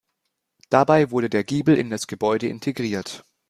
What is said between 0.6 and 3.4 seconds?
Dabei wurde der Giebel in das Gebäude integriert.